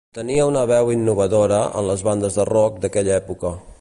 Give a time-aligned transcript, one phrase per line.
[0.17, 3.55] Tenia una veu innovadora en les bandes de rock d'aquella època.